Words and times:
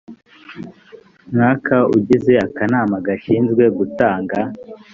mwaka 1.33 1.75
ugize 1.97 2.33
akanama 2.45 2.95
gashinzwe 3.07 3.63
gutanga 3.77 4.37